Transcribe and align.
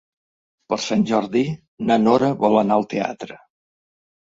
Per 0.73 0.79
Sant 0.85 1.03
Jordi 1.11 1.45
na 1.91 2.01
Nora 2.09 2.33
vol 2.43 2.61
anar 2.67 2.83
al 2.83 2.93
teatre. 2.97 3.43